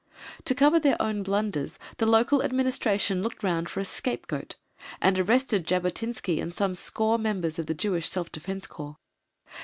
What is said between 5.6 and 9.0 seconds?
Jabotinsky and some score members of the Jewish Self Defence Corps.